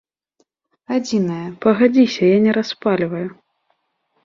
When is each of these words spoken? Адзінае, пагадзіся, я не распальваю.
Адзінае, 0.95 1.43
пагадзіся, 1.67 2.23
я 2.35 2.41
не 2.49 2.59
распальваю. 2.59 3.25